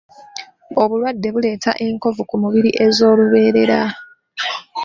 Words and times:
Obulwadde 0.81 1.27
buleeta 1.33 1.71
enkovu 1.85 2.21
ku 2.29 2.35
mubiri 2.41 2.71
ez'olubeerera. 2.85 3.81